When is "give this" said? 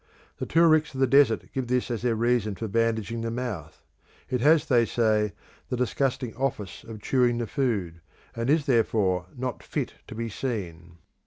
1.53-1.91